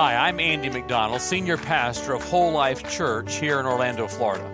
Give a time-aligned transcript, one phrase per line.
[0.00, 4.48] Hi, I'm Andy McDonald, Senior Pastor of Whole Life Church here in Orlando, Florida.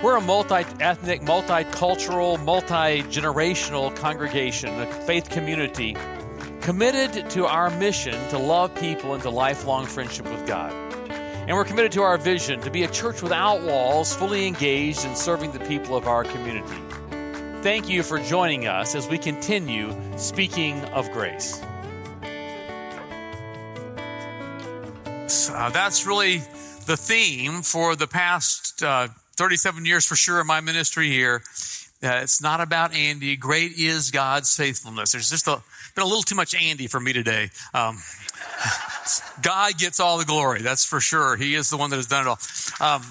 [0.00, 5.96] We're a multi ethnic, multicultural, multi generational congregation, a faith community
[6.60, 10.72] committed to our mission to love people into lifelong friendship with God.
[11.10, 15.16] And we're committed to our vision to be a church without walls, fully engaged in
[15.16, 16.78] serving the people of our community.
[17.62, 21.60] Thank you for joining us as we continue speaking of grace.
[25.24, 26.38] Uh, that's really
[26.84, 31.42] the theme for the past uh, 37 years for sure in my ministry here.
[32.02, 33.34] Uh, it's not about Andy.
[33.34, 35.12] Great is God's faithfulness.
[35.12, 35.62] There's just a,
[35.94, 37.48] been a little too much Andy for me today.
[37.72, 38.02] Um,
[39.42, 40.60] God gets all the glory.
[40.60, 41.36] That's for sure.
[41.36, 42.38] He is the one that has done it all.
[42.86, 43.02] Um,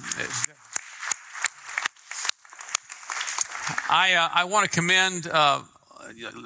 [3.90, 5.62] I, uh, I want to commend uh,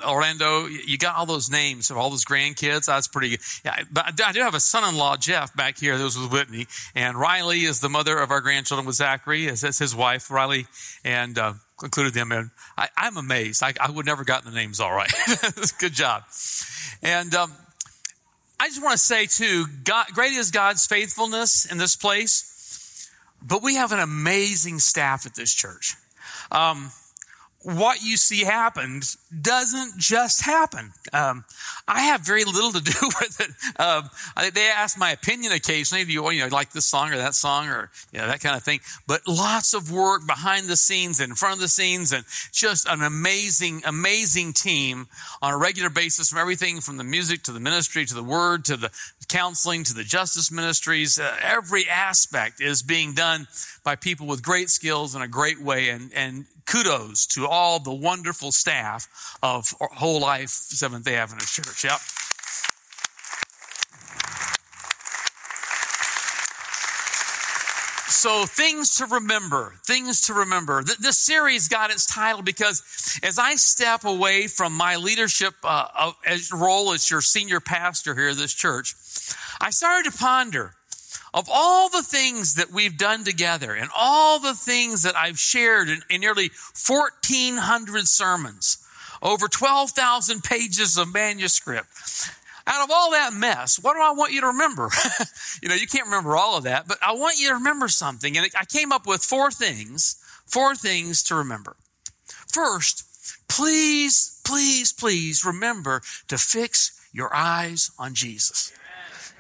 [0.06, 2.86] Orlando, you got all those names of all those grandkids.
[2.86, 3.40] That's pretty good.
[3.66, 5.98] Yeah, but I do have a son-in-law, Jeff, back here.
[5.98, 9.48] That was with Whitney, and Riley is the mother of our grandchildren with Zachary.
[9.48, 10.68] That's his wife, Riley,
[11.04, 12.52] and uh, included them in.
[12.78, 13.64] I, am amazed.
[13.64, 15.12] I, I, would never gotten the names all right.
[15.80, 16.24] good job.
[17.02, 17.52] And um,
[18.60, 23.10] I just want to say too, God, great is God's faithfulness in this place,
[23.42, 25.96] but we have an amazing staff at this church.
[26.52, 26.92] Um,
[27.68, 29.04] what you see happened
[29.42, 30.94] doesn't just happen.
[31.12, 31.44] Um,
[31.86, 33.50] I have very little to do with it.
[33.78, 34.10] Um,
[34.54, 36.06] they ask my opinion occasionally.
[36.06, 38.56] Do you, you know, like this song or that song or you know, that kind
[38.56, 38.80] of thing?
[39.06, 42.24] But lots of work behind the scenes, and in front of the scenes, and
[42.54, 45.08] just an amazing, amazing team
[45.42, 48.64] on a regular basis from everything from the music to the ministry to the word
[48.66, 48.90] to the
[49.28, 51.20] counseling to the justice ministries.
[51.20, 53.46] Uh, every aspect is being done
[53.84, 55.90] by people with great skills in a great way.
[55.90, 61.84] And, and kudos to all the wonderful staff of Whole Life Seventh day Adventist Church.
[61.84, 62.00] Yep.
[68.10, 70.84] So, things to remember, things to remember.
[70.84, 72.82] This series got its title because
[73.22, 76.12] as I step away from my leadership uh,
[76.52, 78.96] role as your senior pastor here at this church,
[79.62, 80.74] I started to ponder
[81.38, 85.88] of all the things that we've done together and all the things that I've shared
[85.88, 86.50] in, in nearly
[86.88, 88.84] 1,400 sermons,
[89.22, 91.90] over 12,000 pages of manuscript,
[92.66, 94.90] out of all that mess, what do I want you to remember?
[95.62, 98.36] you know, you can't remember all of that, but I want you to remember something.
[98.36, 100.18] And I came up with four things,
[100.48, 101.76] four things to remember.
[102.52, 103.04] First,
[103.48, 108.74] please, please, please remember to fix your eyes on Jesus.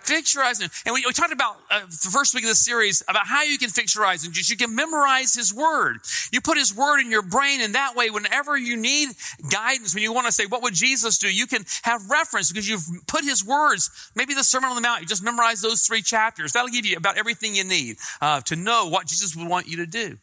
[0.07, 0.61] Fix your eyes.
[0.61, 3.57] And we, we talked about uh, the first week of this series about how you
[3.57, 5.97] can fix your eyes and just you can memorize His Word.
[6.31, 9.09] You put His Word in your brain, and that way, whenever you need
[9.51, 12.69] guidance, when you want to say, "What would Jesus do?" you can have reference because
[12.69, 13.89] you've put His words.
[14.15, 15.01] Maybe the Sermon on the Mount.
[15.01, 16.53] You just memorize those three chapters.
[16.53, 19.77] That'll give you about everything you need uh, to know what Jesus would want you
[19.77, 20.17] to do.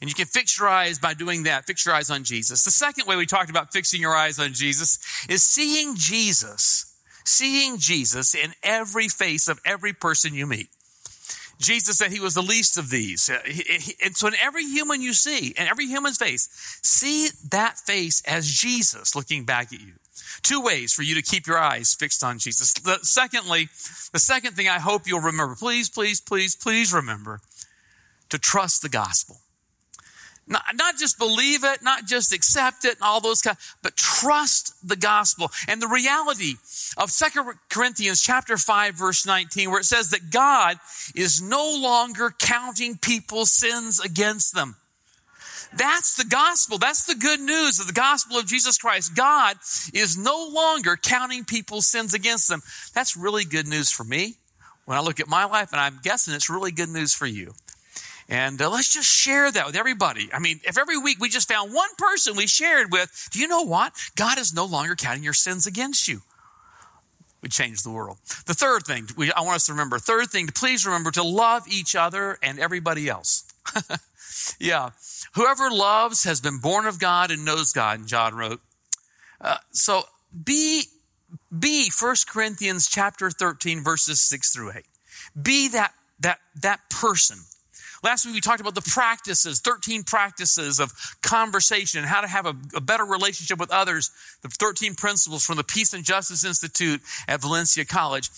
[0.00, 1.66] And you can fix your eyes by doing that.
[1.66, 2.64] Fix your eyes on Jesus.
[2.64, 4.98] The second way we talked about fixing your eyes on Jesus
[5.28, 6.87] is seeing Jesus
[7.28, 10.68] seeing Jesus in every face of every person you meet.
[11.58, 13.28] Jesus said he was the least of these.
[13.28, 13.38] Uh,
[14.04, 16.48] and so in every human you see, in every human's face,
[16.82, 19.94] see that face as Jesus looking back at you.
[20.42, 22.72] Two ways for you to keep your eyes fixed on Jesus.
[22.74, 23.68] The, secondly,
[24.12, 27.40] the second thing I hope you'll remember, please, please, please, please remember
[28.28, 29.38] to trust the gospel.
[30.48, 34.74] Not, not just believe it, not just accept it, and all those kind, but trust
[34.86, 35.50] the gospel.
[35.68, 36.54] And the reality
[36.96, 40.78] of Second Corinthians chapter 5, verse 19, where it says that God
[41.14, 44.76] is no longer counting people's sins against them.
[45.76, 46.78] That's the gospel.
[46.78, 49.14] That's the good news of the gospel of Jesus Christ.
[49.14, 49.58] God
[49.92, 52.62] is no longer counting people's sins against them.
[52.94, 54.36] That's really good news for me
[54.86, 57.52] when I look at my life, and I'm guessing it's really good news for you.
[58.28, 60.28] And uh, let's just share that with everybody.
[60.32, 63.48] I mean, if every week we just found one person we shared with, do you
[63.48, 63.94] know what?
[64.16, 66.20] God is no longer counting your sins against you.
[67.42, 68.18] We change the world.
[68.46, 71.66] The third thing we, I want us to remember, third thing please remember to love
[71.68, 73.44] each other and everybody else.
[74.60, 74.90] yeah.
[75.34, 78.60] Whoever loves has been born of God and knows God, and John wrote.
[79.40, 80.02] Uh, so
[80.44, 80.84] be,
[81.56, 84.82] be 1 Corinthians chapter 13, verses 6 through 8.
[85.40, 87.38] Be that, that, that person
[88.02, 90.92] Last week we talked about the practices, 13 practices of
[91.22, 94.10] conversation, and how to have a, a, better relationship with others,
[94.42, 98.30] the 13 principles from the Peace and Justice Institute at Valencia College.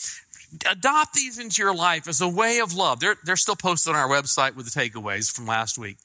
[0.69, 3.01] Adopt these into your life as a way of love.
[3.01, 5.99] They're, they're still posted on our website with the takeaways from last week.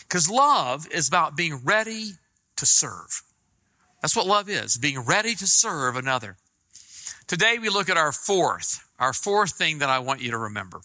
[0.00, 2.12] Because love is about being ready
[2.56, 3.22] to serve.
[4.02, 6.36] That's what love is, being ready to serve another.
[7.28, 10.80] Today we look at our fourth our fourth thing that I want you to remember.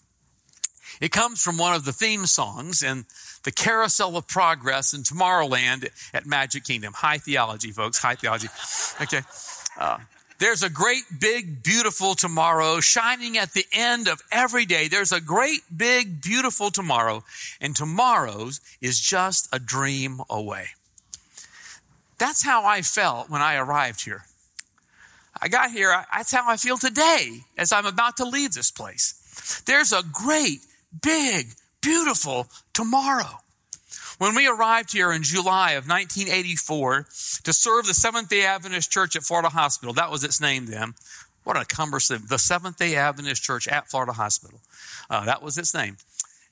[0.99, 3.05] It comes from one of the theme songs in
[3.44, 6.94] the Carousel of Progress in Tomorrowland at Magic Kingdom.
[6.94, 7.99] High theology, folks.
[7.99, 8.47] High theology.
[9.01, 9.21] Okay.
[9.79, 9.99] Uh,
[10.39, 14.88] there's a great, big, beautiful tomorrow shining at the end of every day.
[14.88, 17.23] There's a great, big, beautiful tomorrow,
[17.59, 20.67] and tomorrow's is just a dream away.
[22.19, 24.25] That's how I felt when I arrived here.
[25.39, 29.61] I got here, that's how I feel today as I'm about to leave this place.
[29.65, 30.59] There's a great,
[31.01, 33.39] big, beautiful tomorrow.
[34.17, 37.05] When we arrived here in July of 1984
[37.43, 40.95] to serve the Seventh day Adventist Church at Florida Hospital, that was its name then.
[41.43, 44.59] What a cumbersome, the Seventh day Adventist Church at Florida Hospital.
[45.09, 45.97] Uh, that was its name.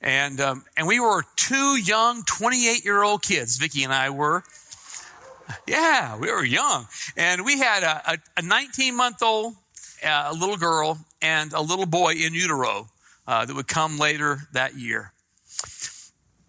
[0.00, 4.44] And, um, and we were two young 28 year old kids, Vicki and I were.
[5.66, 6.86] Yeah, we were young.
[7.16, 9.54] And we had a, a 19 month old,
[10.04, 12.88] uh, a little girl, and a little boy in utero
[13.26, 15.12] uh, that would come later that year.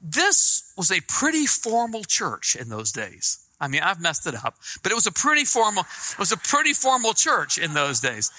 [0.02, 3.44] This was a pretty formal church in those days.
[3.60, 6.38] I mean, I've messed it up, but it was a pretty formal, it was a
[6.38, 8.32] pretty formal church in those days.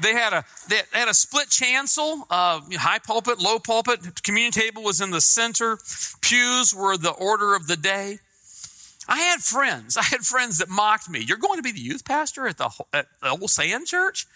[0.00, 4.22] They had a, they had a split chancel, uh, high pulpit, low pulpit.
[4.22, 5.78] Communion table was in the center.
[6.22, 8.20] Pews were the order of the day.
[9.12, 9.98] I had friends.
[9.98, 11.20] I had friends that mocked me.
[11.20, 14.26] You're going to be the youth pastor at the, at the old sand church?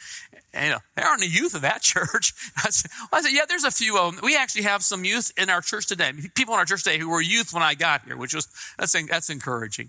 [0.52, 2.34] And, you know, there aren't any youth of that church.
[2.58, 4.20] I said, I said, yeah, there's a few of them.
[4.22, 6.12] We actually have some youth in our church today.
[6.34, 8.92] People in our church today who were youth when I got here, which was, that's,
[9.08, 9.88] that's encouraging.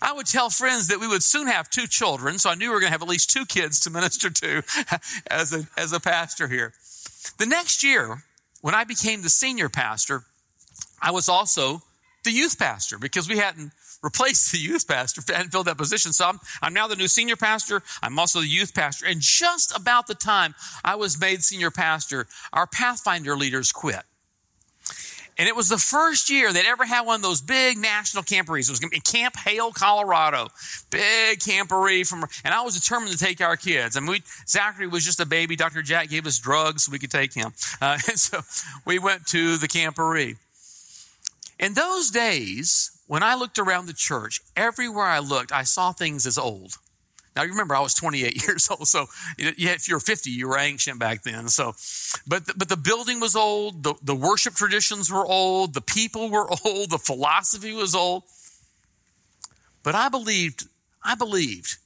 [0.00, 2.74] I would tell friends that we would soon have two children, so I knew we
[2.74, 4.62] were going to have at least two kids to minister to
[5.30, 6.72] as a, as a pastor here.
[7.38, 8.22] The next year,
[8.62, 10.22] when I became the senior pastor,
[11.02, 11.82] I was also
[12.24, 13.72] the youth pastor because we hadn't
[14.02, 16.12] replaced the youth pastor, hadn't filled that position.
[16.12, 17.82] So I'm, I'm now the new senior pastor.
[18.02, 19.06] I'm also the youth pastor.
[19.06, 20.54] And just about the time
[20.84, 24.02] I was made senior pastor, our Pathfinder leaders quit.
[25.38, 28.68] And it was the first year they'd ever had one of those big national camporees.
[28.68, 30.48] It was in Camp Hale, Colorado.
[30.90, 33.96] Big camporee from, and I was determined to take our kids.
[33.96, 35.56] And we, Zachary was just a baby.
[35.56, 35.80] Dr.
[35.80, 37.52] Jack gave us drugs so we could take him.
[37.80, 38.40] Uh, and so
[38.84, 40.36] we went to the camporee.
[41.58, 46.26] In those days, when I looked around the church, everywhere I looked, I saw things
[46.26, 46.78] as old.
[47.36, 49.04] Now, you remember, I was 28 years old, so
[49.36, 51.48] if you're 50, you were ancient back then.
[51.48, 51.74] So,
[52.26, 56.30] but the, but the building was old, the, the worship traditions were old, the people
[56.30, 58.22] were old, the philosophy was old.
[59.82, 60.66] But I believed,
[61.04, 61.76] I believed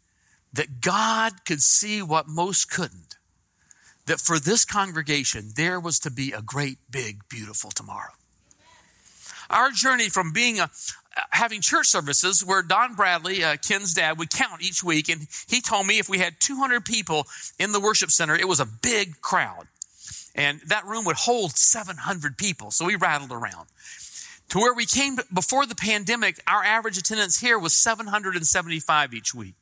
[0.52, 3.17] that God could see what most couldn't.
[4.06, 8.12] That for this congregation, there was to be a great, big, beautiful tomorrow.
[9.50, 10.70] Our journey from being a,
[11.31, 15.08] having church services where Don Bradley, uh, Ken's dad, would count each week.
[15.08, 17.26] And he told me if we had 200 people
[17.58, 19.69] in the worship center, it was a big crowd.
[20.34, 22.70] And that room would hold 700 people.
[22.70, 23.69] So we rattled around.
[24.50, 29.54] To where we came before the pandemic, our average attendance here was 775 each week.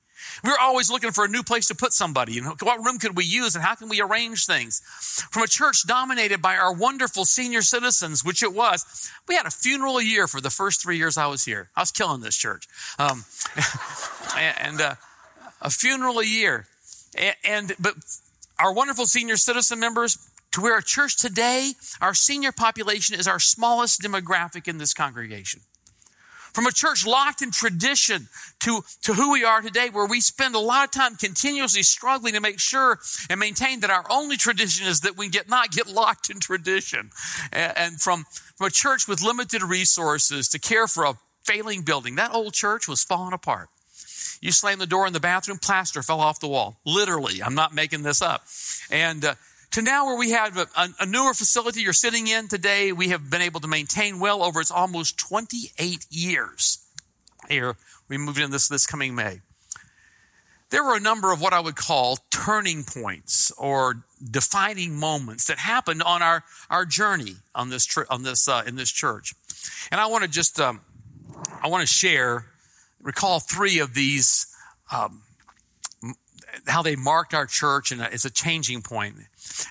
[0.42, 3.16] We were always looking for a new place to put somebody and what room could
[3.16, 4.80] we use and how can we arrange things.
[5.30, 9.50] From a church dominated by our wonderful senior citizens, which it was, we had a
[9.50, 11.70] funeral a year for the first three years I was here.
[11.76, 12.66] I was killing this church.
[12.98, 13.24] Um,
[14.36, 14.94] and uh,
[15.62, 16.66] a funeral a year.
[17.16, 17.94] And, and, but
[18.58, 20.18] our wonderful senior citizen members,
[20.52, 25.60] to where our church today, our senior population is our smallest demographic in this congregation.
[26.54, 28.28] From a church locked in tradition
[28.60, 32.34] to, to who we are today, where we spend a lot of time continuously struggling
[32.34, 35.88] to make sure and maintain that our only tradition is that we get not get
[35.88, 37.10] locked in tradition.
[37.52, 38.24] And, and from,
[38.56, 42.86] from a church with limited resources to care for a failing building, that old church
[42.86, 43.68] was falling apart.
[44.40, 46.78] You slammed the door in the bathroom, plaster fell off the wall.
[46.84, 48.44] Literally, I'm not making this up.
[48.90, 49.34] And uh,
[49.74, 50.68] to now where we have a,
[51.00, 54.60] a, newer facility you're sitting in today, we have been able to maintain well over
[54.60, 56.78] its almost 28 years.
[57.48, 57.74] Here,
[58.08, 59.40] we moved in this, this coming May.
[60.70, 65.58] There were a number of what I would call turning points or defining moments that
[65.58, 69.34] happened on our, our journey on this, tri- on this, uh, in this church.
[69.90, 70.82] And I want to just, um,
[71.60, 72.46] I want to share,
[73.02, 74.46] recall three of these,
[74.92, 75.22] um,
[76.68, 79.16] how they marked our church and it's a changing point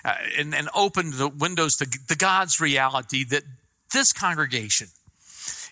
[0.04, 3.42] uh, and, and opened the windows to the God's reality that
[3.92, 4.88] this congregation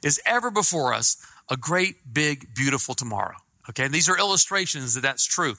[0.02, 1.16] is ever before us
[1.50, 3.36] a great, big, beautiful tomorrow.
[3.68, 5.54] Okay, and these are illustrations that that's true.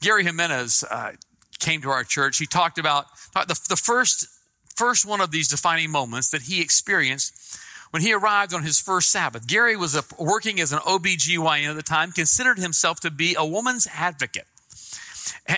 [0.00, 1.12] Gary Jimenez uh,
[1.58, 2.38] came to our church.
[2.38, 4.28] He talked about the, the first
[4.76, 7.58] first one of these defining moments that he experienced
[7.90, 9.46] when he arrived on his first Sabbath.
[9.46, 13.44] Gary was a, working as an OBGYN at the time, considered himself to be a
[13.44, 14.46] woman's advocate.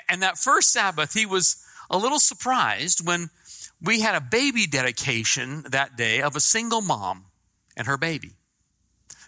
[0.08, 3.30] And that first Sabbath, he was a little surprised when
[3.82, 7.26] we had a baby dedication that day of a single mom
[7.76, 8.36] and her baby.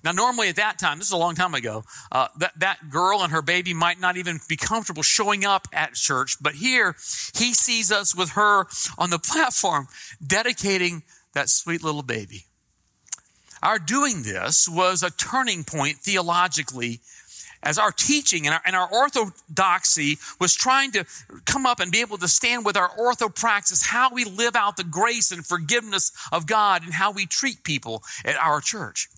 [0.04, 3.22] Now, normally at that time, this is a long time ago, uh, that, that girl
[3.22, 6.36] and her baby might not even be comfortable showing up at church.
[6.40, 6.96] But here,
[7.36, 8.66] he sees us with her
[8.98, 9.86] on the platform
[10.24, 11.04] dedicating
[11.34, 12.46] that sweet little baby.
[13.62, 17.00] Our doing this was a turning point theologically
[17.62, 21.04] as our teaching and our, and our, orthodoxy was trying to
[21.44, 24.84] come up and be able to stand with our orthopraxis, how we live out the
[24.84, 29.08] grace and forgiveness of God and how we treat people at our church.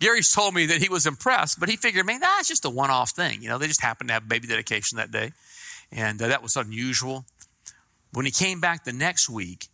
[0.00, 2.90] Gary's told me that he was impressed, but he figured, man, that's just a one
[2.90, 3.40] off thing.
[3.40, 5.32] You know, they just happened to have baby dedication that day.
[5.92, 7.24] And uh, that was unusual.
[8.12, 9.68] When he came back the next week,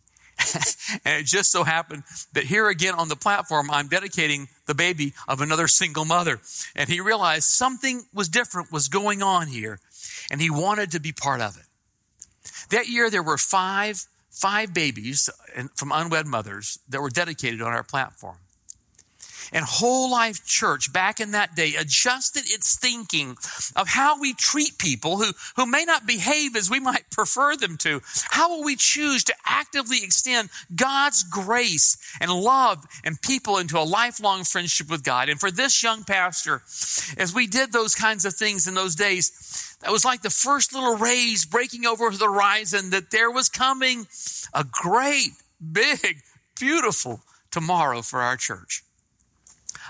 [1.05, 2.03] and it just so happened
[2.33, 6.39] that here again on the platform, I'm dedicating the baby of another single mother.
[6.75, 9.79] And he realized something was different was going on here,
[10.31, 11.63] and he wanted to be part of it.
[12.69, 15.29] That year, there were five, five babies
[15.75, 18.37] from unwed mothers that were dedicated on our platform.
[19.51, 23.35] And Whole Life Church back in that day adjusted its thinking
[23.75, 27.77] of how we treat people who, who may not behave as we might prefer them
[27.77, 28.01] to.
[28.29, 33.83] How will we choose to actively extend God's grace and love and people into a
[33.83, 35.29] lifelong friendship with God?
[35.29, 36.61] And for this young pastor,
[37.17, 40.73] as we did those kinds of things in those days, that was like the first
[40.73, 44.07] little rays breaking over the horizon that there was coming
[44.53, 45.29] a great,
[45.71, 46.17] big,
[46.59, 48.83] beautiful tomorrow for our church.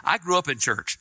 [0.09, 0.97] I grew up in church.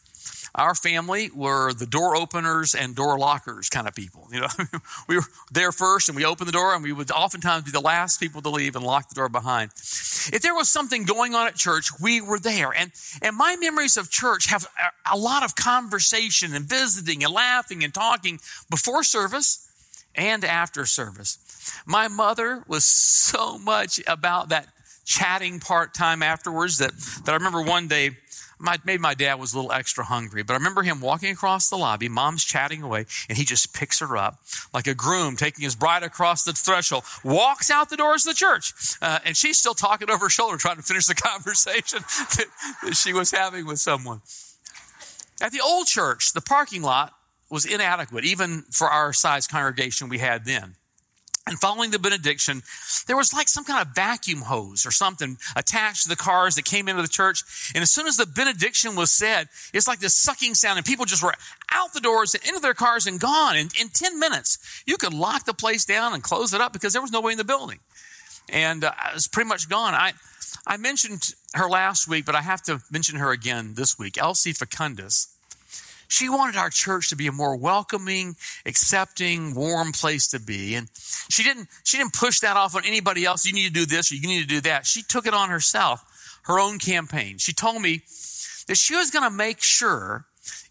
[0.54, 4.28] Our family were the door openers and door lockers kind of people.
[4.30, 4.48] You know,
[5.08, 7.80] we were there first and we opened the door and we would oftentimes be the
[7.80, 9.70] last people to leave and lock the door behind.
[9.72, 12.72] If there was something going on at church, we were there.
[12.72, 14.66] And, and my memories of church have
[15.10, 19.70] a lot of conversation and visiting and laughing and talking before service
[20.14, 21.38] and after service.
[21.86, 24.68] My mother was so much about that
[25.08, 26.92] chatting part time afterwards that,
[27.24, 28.10] that I remember one day
[28.58, 31.68] my, maybe my dad was a little extra hungry, but I remember him walking across
[31.68, 34.40] the lobby, mom's chatting away, and he just picks her up
[34.74, 38.36] like a groom taking his bride across the threshold, walks out the doors of the
[38.36, 42.46] church, uh, and she's still talking over her shoulder, trying to finish the conversation that,
[42.82, 44.20] that she was having with someone.
[45.40, 47.12] At the old church, the parking lot
[47.50, 50.74] was inadequate, even for our size congregation we had then.
[51.48, 52.62] And following the benediction,
[53.06, 56.64] there was like some kind of vacuum hose or something attached to the cars that
[56.64, 57.42] came into the church.
[57.74, 61.06] And as soon as the benediction was said, it's like this sucking sound, and people
[61.06, 61.34] just were
[61.72, 63.56] out the doors and into their cars and gone.
[63.56, 66.92] In, in 10 minutes, you could lock the place down and close it up because
[66.92, 67.78] there was nobody in the building.
[68.50, 69.94] And uh, it was pretty much gone.
[69.94, 70.12] I,
[70.66, 74.18] I mentioned her last week, but I have to mention her again this week.
[74.18, 75.28] Elsie Facundus
[76.08, 80.74] she wanted our church to be a more welcoming, accepting, warm place to be.
[80.74, 80.88] And
[81.30, 83.46] she didn't, she didn't push that off on anybody else.
[83.46, 84.86] You need to do this or you need to do that.
[84.86, 87.36] She took it on herself, her own campaign.
[87.38, 88.02] She told me
[88.66, 90.26] that she was going to make sure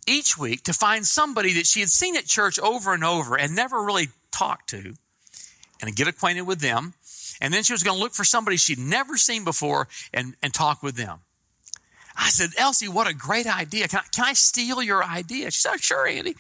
[0.07, 3.55] each week to find somebody that she had seen at church over and over and
[3.55, 4.93] never really talked to
[5.81, 6.93] and get acquainted with them.
[7.39, 10.53] And then she was going to look for somebody she'd never seen before and, and
[10.53, 11.19] talk with them.
[12.17, 13.87] I said, Elsie, what a great idea.
[13.87, 15.51] Can I, can I steal your idea?
[15.51, 16.35] She said, oh, sure, Andy.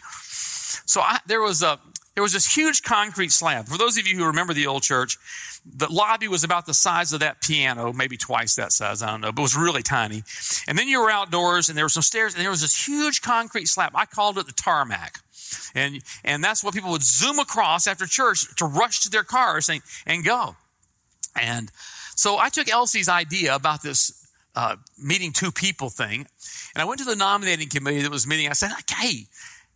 [0.85, 1.79] So I, there was a,
[2.15, 3.67] there was this huge concrete slab.
[3.67, 5.17] For those of you who remember the old church,
[5.63, 9.21] the lobby was about the size of that piano, maybe twice that size, I don't
[9.21, 10.23] know, but it was really tiny.
[10.67, 13.21] And then you were outdoors and there were some stairs and there was this huge
[13.21, 13.91] concrete slab.
[13.93, 15.19] I called it the tarmac.
[15.75, 19.69] And, and that's what people would zoom across after church to rush to their cars
[19.69, 20.55] and, and go.
[21.39, 21.71] And
[22.15, 24.26] so I took Elsie's idea about this
[24.57, 26.25] uh, meeting two people thing.
[26.73, 28.49] And I went to the nominating committee that was meeting.
[28.49, 29.27] I said, hey,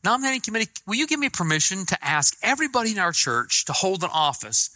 [0.04, 4.04] nominating committee, will you give me permission to ask everybody in our church to hold
[4.04, 4.72] an office?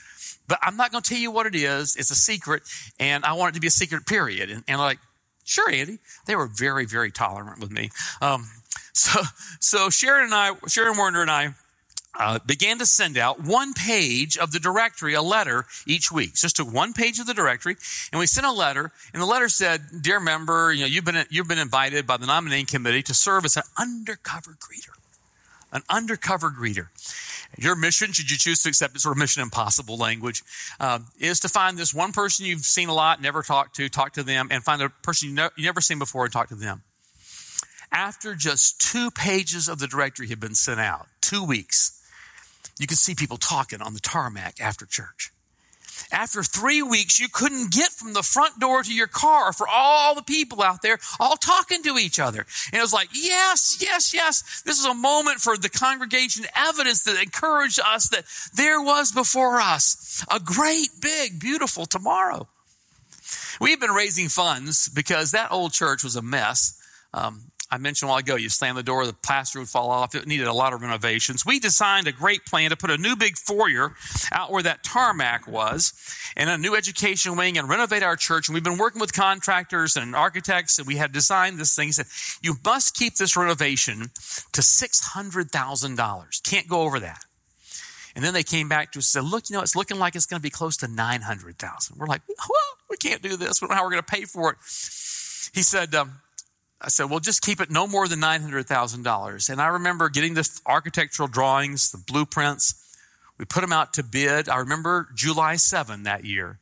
[0.48, 1.96] But I'm not going to tell you what it is.
[1.96, 2.62] It's a secret,
[3.00, 4.52] and I want it to be a secret, period.
[4.52, 5.00] And, and like,
[5.44, 5.98] sure, Andy.
[6.28, 7.90] They were very, very tolerant with me.
[8.22, 8.48] Um,
[8.94, 9.22] so,
[9.60, 11.56] so Sharon and I, Sharon Warner and I,
[12.19, 16.36] uh, began to send out one page of the directory, a letter each week.
[16.36, 17.75] Just took one page of the directory,
[18.12, 18.91] and we sent a letter.
[19.13, 22.25] And the letter said, "Dear member, you know you've been you've been invited by the
[22.25, 24.95] nominating committee to serve as an undercover greeter,
[25.72, 26.88] an undercover greeter.
[27.57, 30.43] Your mission, should you choose to accept it, sort of mission impossible language,
[30.79, 34.13] uh, is to find this one person you've seen a lot, never talked to, talk
[34.13, 36.84] to them, and find a person you, you never seen before and talk to them."
[37.91, 42.01] After just two pages of the directory had been sent out, two weeks
[42.79, 45.32] you could see people talking on the tarmac after church.
[46.12, 50.13] after three weeks, you couldn't get from the front door to your car for all
[50.13, 52.46] the people out there all talking to each other.
[52.72, 54.62] And it was like, yes, yes, yes.
[54.65, 59.60] This is a moment for the congregation evidence that encouraged us that there was before
[59.60, 62.48] us a great, big, beautiful tomorrow.
[63.62, 66.77] We've been raising funds because that old church was a mess.
[67.13, 70.15] Um, I mentioned a while ago, you slam the door, the plaster would fall off.
[70.15, 71.46] It needed a lot of renovations.
[71.46, 73.94] We designed a great plan to put a new big foyer
[74.32, 75.91] out where that tarmac was
[76.38, 78.48] and a new education wing and renovate our church.
[78.48, 81.89] And we've been working with contractors and architects and we had designed this thing.
[81.89, 82.05] He said,
[82.41, 84.03] you must keep this renovation
[84.53, 86.44] to $600,000.
[86.44, 87.25] Can't go over that.
[88.15, 90.15] And then they came back to us and said, look, you know, it's looking like
[90.15, 91.98] it's going to be close to 900,000.
[91.98, 93.62] We're like, well, we can't do this.
[93.62, 94.60] We don't know how we're going to pay for it.
[95.53, 96.22] He said, um,
[96.82, 99.50] I said, well, just keep it no more than $900,000.
[99.50, 102.82] And I remember getting the architectural drawings, the blueprints.
[103.38, 104.50] We put them out to bid.
[104.50, 106.60] I remember July 7 that year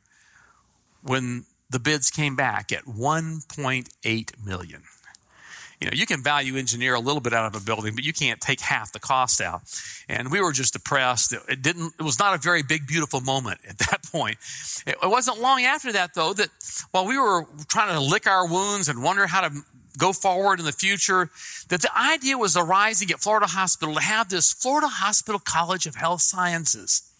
[1.02, 4.82] when the bids came back at 1.8 million.
[5.80, 8.12] You know, you can value engineer a little bit out of a building, but you
[8.12, 9.62] can't take half the cost out.
[10.08, 11.34] And we were just depressed.
[11.48, 14.38] It didn't, it was not a very big, beautiful moment at that point.
[14.86, 16.48] It wasn't long after that, though, that
[16.92, 19.50] while we were trying to lick our wounds and wonder how to
[19.98, 21.30] go forward in the future,
[21.68, 25.94] that the idea was arising at Florida Hospital to have this Florida Hospital College of
[25.94, 27.10] Health Sciences.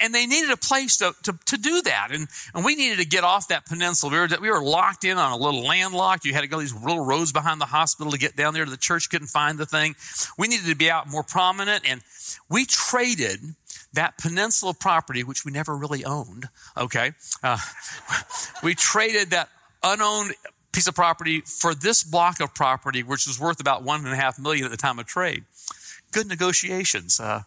[0.00, 2.08] And, they needed a place to, to, to, do that.
[2.10, 4.12] And, and we needed to get off that peninsula.
[4.12, 6.24] We were, we were locked in on a little landlocked.
[6.24, 8.64] You had to go these little roads behind the hospital to get down there.
[8.64, 9.94] The church couldn't find the thing.
[10.38, 11.84] We needed to be out more prominent.
[11.86, 12.02] And
[12.48, 13.40] we traded
[13.92, 17.12] that peninsula property, which we never really owned, okay?
[17.42, 17.58] Uh,
[18.62, 19.48] we traded that
[19.82, 20.34] unowned
[20.74, 24.16] piece of property for this block of property, which was worth about one and a
[24.16, 25.44] half million at the time of trade.
[26.12, 27.20] Good negotiations.
[27.20, 27.42] Uh,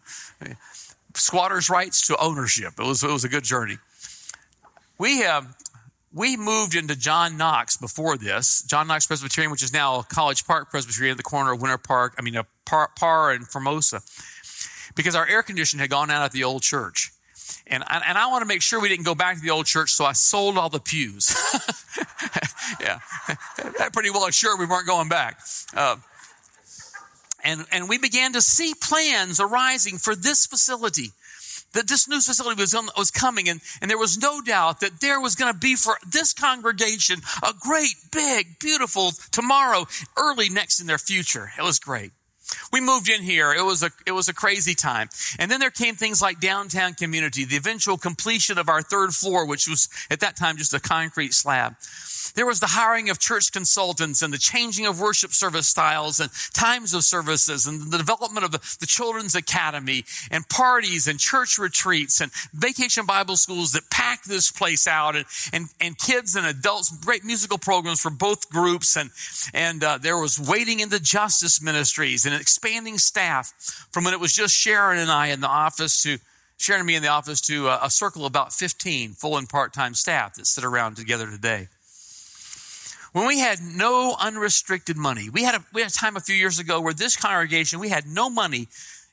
[1.14, 2.74] squatters' rights to ownership.
[2.80, 3.78] It was, it was a good journey.
[4.98, 5.56] We have
[6.14, 10.72] we moved into John Knox before this, John Knox Presbyterian, which is now College Park
[10.72, 14.02] Presbyterian at the corner of Winter Park, I mean, a Par, Par and Formosa,
[14.96, 17.12] because our air conditioning had gone out at the old church.
[17.68, 19.92] And, and I want to make sure we didn't go back to the old church,
[19.92, 21.36] so I sold all the pews.
[22.80, 23.00] yeah,
[23.78, 25.40] that pretty well assured we weren't going back.
[25.76, 25.98] Uh,
[27.44, 31.12] and, and we began to see plans arising for this facility
[31.74, 35.20] that this new facility was, was coming and, and there was no doubt that there
[35.22, 39.86] was going to be for this congregation a great big beautiful tomorrow
[40.18, 42.12] early next in their future it was great
[42.72, 43.54] we moved in here.
[43.54, 45.10] It was a, it was a crazy time.
[45.40, 49.46] And then there came things like downtown community, the eventual completion of our third floor,
[49.46, 51.76] which was at that time just a concrete slab.
[52.38, 56.30] There was the hiring of church consultants and the changing of worship service styles and
[56.54, 61.58] times of services and the development of the, the children's academy and parties and church
[61.58, 66.46] retreats and vacation Bible schools that packed this place out and, and, and kids and
[66.46, 68.98] adults, great musical programs for both groups.
[68.98, 69.10] And,
[69.56, 73.54] and uh, there was waiting in the justice ministries and expanding staff
[73.92, 76.18] from when it was just Sharon and I in the office to
[76.58, 79.48] Sharon and me in the office to a, a circle of about 15 full and
[79.48, 81.68] part-time staff that sit around together today
[83.14, 85.30] when we had no unrestricted money.
[85.30, 87.90] We had a, we had a time a few years ago where this congregation, we
[87.90, 88.68] had no money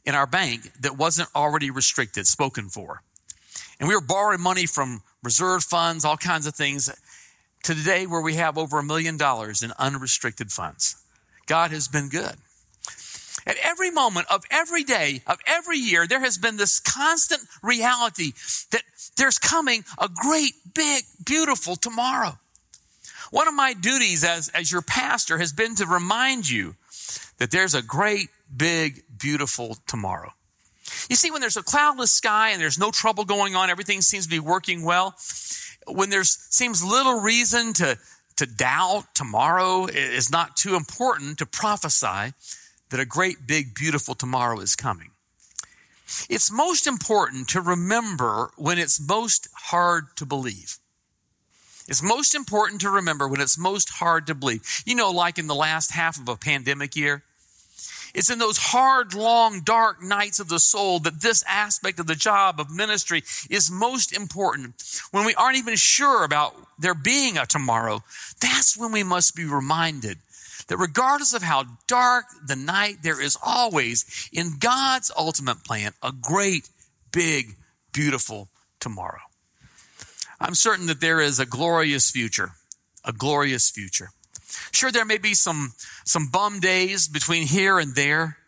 [0.07, 3.02] in our bank that wasn't already restricted, spoken for.
[3.78, 6.87] And we were borrowing money from reserve funds, all kinds of things,
[7.64, 10.96] to today where we have over a million dollars in unrestricted funds.
[11.46, 12.37] God has been good.
[13.46, 18.33] At every moment of every day of every year, there has been this constant reality
[18.70, 18.83] that
[19.16, 22.38] there's coming a great, big, beautiful tomorrow.
[23.30, 26.76] One of my duties as, as your pastor has been to remind you
[27.38, 30.33] that there's a great, big, beautiful tomorrow.
[31.09, 34.24] You see, when there's a cloudless sky and there's no trouble going on, everything seems
[34.24, 35.16] to be working well.
[35.87, 37.98] When there seems little reason to,
[38.37, 42.33] to doubt tomorrow is not too important to prophesy
[42.94, 45.11] that a great, big, beautiful tomorrow is coming.
[46.30, 50.78] It's most important to remember when it's most hard to believe.
[51.88, 54.62] It's most important to remember when it's most hard to believe.
[54.87, 57.24] You know, like in the last half of a pandemic year,
[58.14, 62.14] it's in those hard, long, dark nights of the soul that this aspect of the
[62.14, 64.80] job of ministry is most important.
[65.11, 68.04] When we aren't even sure about there being a tomorrow,
[68.40, 70.18] that's when we must be reminded
[70.68, 76.12] that regardless of how dark the night, there is always, in God's ultimate plan, a
[76.12, 76.68] great,
[77.12, 77.57] big,
[77.92, 78.48] beautiful
[78.81, 79.20] tomorrow.
[80.40, 82.53] I'm certain that there is a glorious future,
[83.05, 84.11] a glorious future.
[84.72, 85.72] Sure, there may be some,
[86.05, 88.38] some bum days between here and there,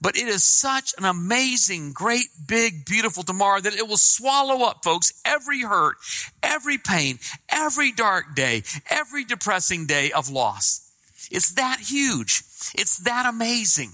[0.00, 4.82] But it is such an amazing, great, big, beautiful tomorrow that it will swallow up,
[4.84, 5.96] folks, every hurt,
[6.42, 10.85] every pain, every dark day, every depressing day of loss.
[11.30, 12.42] It's that huge.
[12.74, 13.92] It's that amazing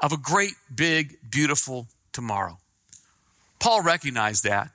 [0.00, 2.58] of a great, big, beautiful tomorrow.
[3.58, 4.70] Paul recognized that.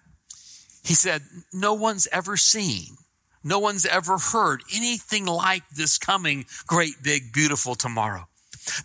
[0.84, 1.22] He said,
[1.54, 2.98] No one's ever seen,
[3.44, 8.28] no one's ever heard anything like this coming great, big, beautiful tomorrow.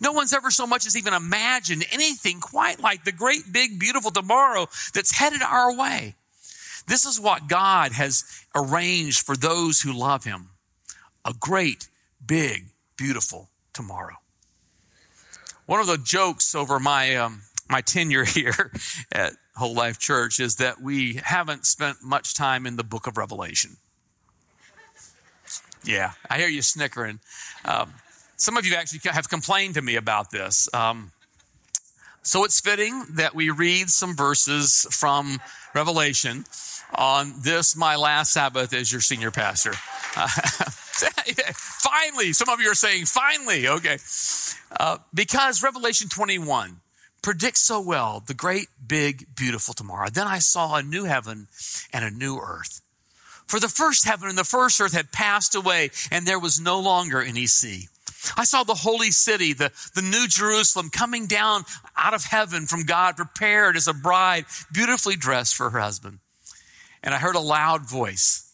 [0.01, 4.11] No one's ever so much as even imagined anything quite like the great, big, beautiful
[4.11, 6.15] tomorrow that's headed our way.
[6.87, 8.23] This is what God has
[8.55, 10.49] arranged for those who love Him
[11.25, 11.89] a great,
[12.25, 14.15] big, beautiful tomorrow.
[15.65, 18.71] One of the jokes over my, um, my tenure here
[19.11, 23.17] at Whole Life Church is that we haven't spent much time in the book of
[23.17, 23.77] Revelation.
[25.83, 27.19] Yeah, I hear you snickering.
[27.63, 27.93] Um,
[28.35, 30.67] some of you actually have complained to me about this.
[30.73, 31.11] Um,
[32.23, 35.39] so it's fitting that we read some verses from
[35.73, 36.45] Revelation
[36.93, 39.73] on this, my last Sabbath as your senior pastor.
[41.53, 43.97] Finally, some of you are saying, finally, okay.
[44.79, 46.81] Uh, because Revelation 21
[47.21, 50.09] predicts so well the great, big, beautiful tomorrow.
[50.09, 51.47] Then I saw a new heaven
[51.93, 52.81] and a new earth.
[53.47, 56.79] For the first heaven and the first earth had passed away, and there was no
[56.79, 57.87] longer any sea.
[58.35, 61.63] I saw the holy city, the, the new Jerusalem coming down
[61.95, 66.19] out of heaven from God, prepared as a bride, beautifully dressed for her husband.
[67.03, 68.46] And I heard a loud voice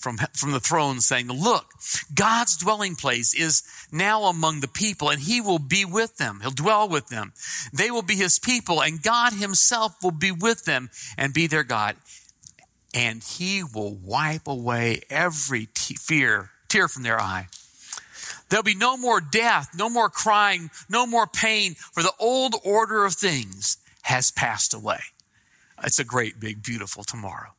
[0.00, 1.66] from, from the throne saying, Look,
[2.14, 6.40] God's dwelling place is now among the people, and he will be with them.
[6.40, 7.32] He'll dwell with them.
[7.72, 11.64] They will be his people, and God himself will be with them and be their
[11.64, 11.96] God.
[12.92, 17.48] And he will wipe away every fear, tear from their eye.
[18.48, 23.04] There'll be no more death, no more crying, no more pain, for the old order
[23.04, 25.00] of things has passed away.
[25.84, 27.50] It's a great, big, beautiful tomorrow.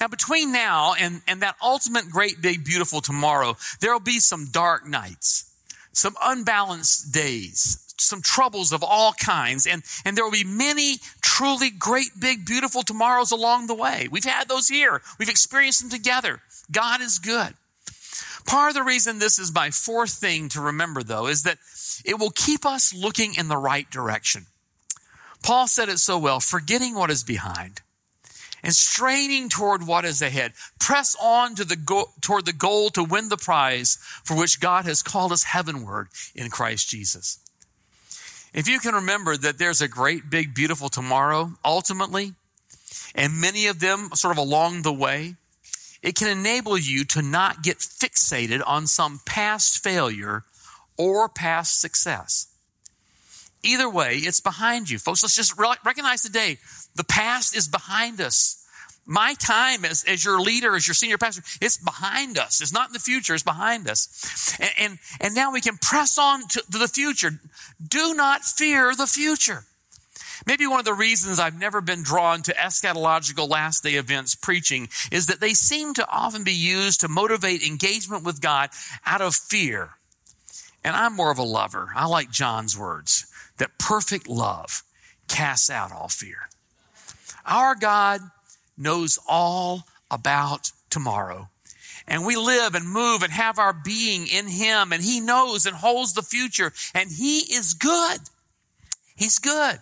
[0.00, 4.46] Now, between now and, and that ultimate great, big, beautiful tomorrow, there will be some
[4.50, 5.52] dark nights,
[5.92, 11.70] some unbalanced days, some troubles of all kinds, and, and there will be many truly
[11.70, 14.08] great, big, beautiful tomorrows along the way.
[14.10, 15.02] We've had those here.
[15.18, 16.40] We've experienced them together.
[16.72, 17.54] God is good.
[18.46, 21.58] Part of the reason this is my fourth thing to remember, though, is that
[22.06, 24.46] it will keep us looking in the right direction.
[25.42, 27.82] Paul said it so well forgetting what is behind
[28.62, 30.52] and straining toward what is ahead.
[30.78, 34.84] Press on to the go- toward the goal to win the prize for which God
[34.84, 37.38] has called us heavenward in Christ Jesus.
[38.52, 42.34] If you can remember that there's a great, big, beautiful tomorrow, ultimately,
[43.14, 45.36] and many of them sort of along the way,
[46.02, 50.44] it can enable you to not get fixated on some past failure
[50.96, 52.49] or past success.
[53.62, 54.98] Either way, it's behind you.
[54.98, 56.58] Folks, let's just recognize today
[56.94, 58.56] the past is behind us.
[59.06, 62.60] My time as, as your leader, as your senior pastor, it's behind us.
[62.60, 64.56] It's not in the future, it's behind us.
[64.60, 67.32] And, and, and now we can press on to, to the future.
[67.86, 69.64] Do not fear the future.
[70.46, 74.88] Maybe one of the reasons I've never been drawn to eschatological last day events preaching
[75.10, 78.70] is that they seem to often be used to motivate engagement with God
[79.04, 79.90] out of fear.
[80.82, 81.90] And I'm more of a lover.
[81.94, 83.29] I like John's words
[83.60, 84.82] that perfect love
[85.28, 86.48] casts out all fear.
[87.46, 88.20] Our God
[88.76, 91.48] knows all about tomorrow.
[92.08, 95.76] And we live and move and have our being in Him, and He knows and
[95.76, 98.18] holds the future, and He is good.
[99.14, 99.78] He's good.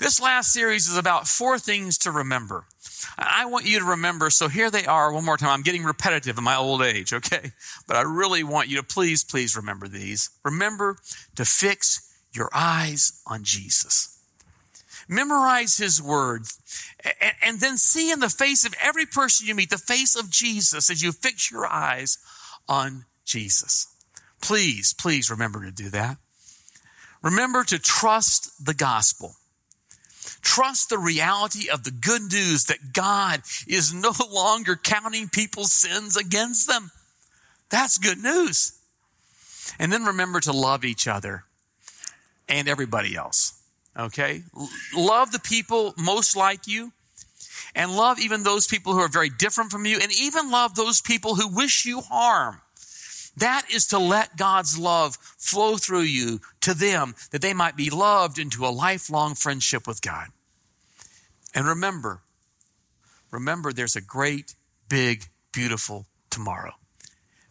[0.00, 2.64] This last series is about four things to remember.
[3.16, 5.50] I want you to remember, so here they are one more time.
[5.50, 7.52] I'm getting repetitive in my old age, okay?
[7.86, 10.30] But I really want you to please, please remember these.
[10.44, 10.96] Remember
[11.36, 12.07] to fix
[12.38, 14.18] your eyes on Jesus.
[15.08, 16.58] Memorize his words
[17.42, 20.90] and then see in the face of every person you meet the face of Jesus
[20.90, 22.18] as you fix your eyes
[22.68, 23.86] on Jesus.
[24.42, 26.18] Please, please remember to do that.
[27.22, 29.34] Remember to trust the gospel.
[30.42, 36.16] Trust the reality of the good news that God is no longer counting people's sins
[36.16, 36.90] against them.
[37.70, 38.78] That's good news.
[39.78, 41.44] And then remember to love each other
[42.48, 43.60] and everybody else.
[43.98, 44.42] Okay?
[44.96, 46.92] Love the people most like you
[47.74, 51.00] and love even those people who are very different from you and even love those
[51.00, 52.60] people who wish you harm.
[53.36, 57.90] That is to let God's love flow through you to them that they might be
[57.90, 60.28] loved into a lifelong friendship with God.
[61.54, 62.20] And remember,
[63.30, 64.54] remember there's a great,
[64.88, 66.72] big, beautiful tomorrow.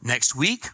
[0.02, 0.68] Next week,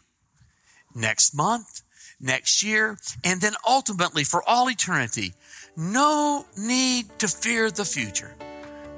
[0.95, 1.81] next month,
[2.23, 5.33] next year, and then ultimately for all eternity.
[5.75, 8.33] No need to fear the future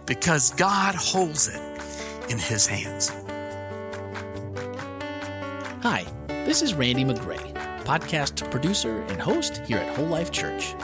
[0.06, 1.62] because God holds it
[2.30, 3.12] in His hands.
[5.82, 10.76] Hi, this is Randy McGray, podcast producer and host here at Whole Life Church.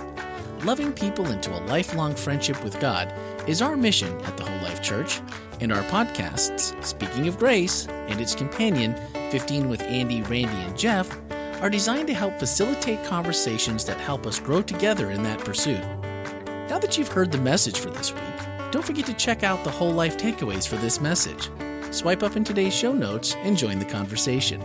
[0.63, 3.11] Loving people into a lifelong friendship with God
[3.47, 5.19] is our mission at the Whole Life Church,
[5.59, 8.95] and our podcasts, Speaking of Grace and its companion,
[9.31, 11.09] 15 with Andy, Randy, and Jeff,
[11.61, 15.81] are designed to help facilitate conversations that help us grow together in that pursuit.
[16.67, 19.69] Now that you've heard the message for this week, don't forget to check out the
[19.69, 21.49] whole life takeaways for this message.
[21.91, 24.59] Swipe up in today's show notes and join the conversation.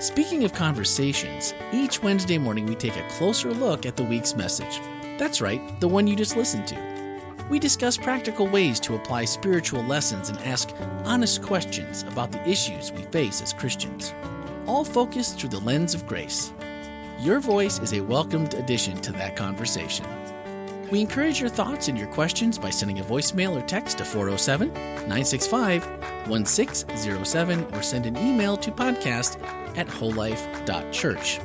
[0.00, 4.80] Speaking of conversations, each Wednesday morning we take a closer look at the week's message.
[5.18, 6.94] That's right, the one you just listened to.
[7.48, 10.70] We discuss practical ways to apply spiritual lessons and ask
[11.04, 14.12] honest questions about the issues we face as Christians,
[14.66, 16.52] all focused through the lens of grace.
[17.20, 20.06] Your voice is a welcomed addition to that conversation.
[20.90, 24.72] We encourage your thoughts and your questions by sending a voicemail or text to 407
[24.72, 25.84] 965
[26.28, 29.42] 1607 or send an email to podcast
[29.76, 31.40] at wholelife.church.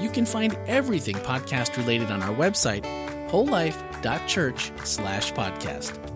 [0.00, 2.84] You can find everything podcast related on our website,
[3.30, 6.15] wholelife.church slash podcast.